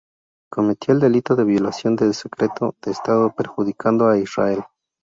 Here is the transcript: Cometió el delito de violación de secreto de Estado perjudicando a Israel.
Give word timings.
Cometió 0.51 0.95
el 0.95 0.99
delito 0.99 1.35
de 1.35 1.43
violación 1.43 1.95
de 1.95 2.11
secreto 2.15 2.73
de 2.83 2.89
Estado 2.91 3.35
perjudicando 3.35 4.07
a 4.07 4.17
Israel. 4.17 4.63